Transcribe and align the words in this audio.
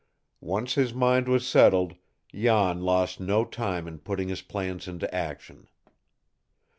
Once 0.49 0.73
his 0.73 0.95
mind 0.95 1.27
was 1.27 1.45
settled, 1.45 1.93
Jan 2.33 2.81
lost 2.81 3.19
no 3.19 3.45
time 3.45 3.87
in 3.87 3.99
putting 3.99 4.29
his 4.29 4.41
plans 4.41 4.87
into 4.87 5.13
action. 5.13 5.67